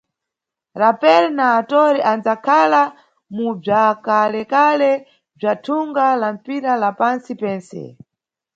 Rapper 0.81 1.23
na 1.37 1.45
actor 1.59 1.93
anʼdzakhala 2.11 2.81
mu 3.35 3.47
bzwakalekale 3.63 4.91
bzwa 5.37 5.53
thunga 5.65 6.07
la 6.21 6.29
mpira 6.35 6.71
la 6.81 6.89
pantsi 6.99 7.33
pentse. 7.41 7.83